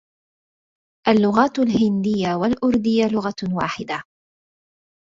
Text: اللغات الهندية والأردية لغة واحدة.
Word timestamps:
اللغات 1.07 1.59
الهندية 1.59 2.35
والأردية 2.35 3.05
لغة 3.07 3.55
واحدة. 3.57 4.03